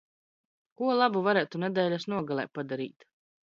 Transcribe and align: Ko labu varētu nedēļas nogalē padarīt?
Ko 0.81 0.87
labu 1.01 1.21
varētu 1.29 1.63
nedēļas 1.67 2.11
nogalē 2.17 2.51
padarīt? 2.59 3.11